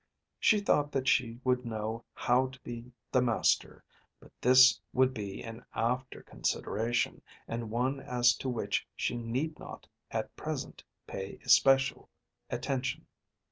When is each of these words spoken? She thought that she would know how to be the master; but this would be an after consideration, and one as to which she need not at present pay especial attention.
She 0.39 0.61
thought 0.61 0.91
that 0.93 1.07
she 1.07 1.39
would 1.43 1.63
know 1.63 2.05
how 2.15 2.47
to 2.47 2.59
be 2.61 2.91
the 3.11 3.21
master; 3.21 3.83
but 4.19 4.31
this 4.41 4.81
would 4.93 5.13
be 5.13 5.43
an 5.43 5.63
after 5.75 6.23
consideration, 6.23 7.21
and 7.47 7.69
one 7.69 7.99
as 7.99 8.33
to 8.37 8.49
which 8.49 8.87
she 8.95 9.15
need 9.15 9.59
not 9.59 9.85
at 10.09 10.35
present 10.35 10.83
pay 11.05 11.37
especial 11.45 12.09
attention. 12.49 13.05